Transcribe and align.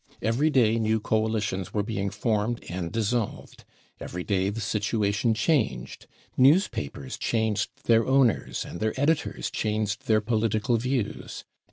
Every 0.19 0.49
day 0.49 0.79
new 0.79 0.99
coalitions 0.99 1.75
were 1.75 1.83
being 1.83 2.09
formed 2.09 2.63
and 2.67 2.91
dissolved. 2.91 3.65
Every 3.99 4.23
day 4.23 4.49
the 4.49 4.59
situation 4.59 5.35
changed. 5.35 6.07
News 6.35 6.67
papers 6.67 7.19
changed 7.19 7.69
their 7.83 8.07
owners, 8.07 8.65
and 8.65 8.79
their 8.79 8.99
editors 8.99 9.51
changed 9.51 10.07
their 10.07 10.19
political 10.19 10.77
views. 10.77 11.45